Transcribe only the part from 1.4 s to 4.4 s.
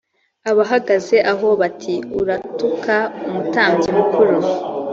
bati “uratuka umutambyi mukuru…”